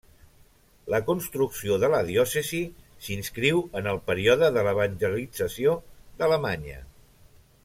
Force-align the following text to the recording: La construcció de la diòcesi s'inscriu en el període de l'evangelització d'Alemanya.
La 0.93 0.99
construcció 1.09 1.77
de 1.83 1.89
la 1.95 1.99
diòcesi 2.07 2.63
s'inscriu 3.09 3.61
en 3.83 3.91
el 3.95 4.03
període 4.11 4.53
de 4.57 4.67
l'evangelització 4.69 5.79
d'Alemanya. 6.23 6.85